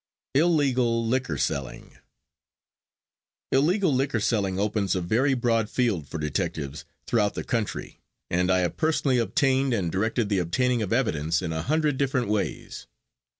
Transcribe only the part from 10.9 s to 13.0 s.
evidence in a hundred different ways.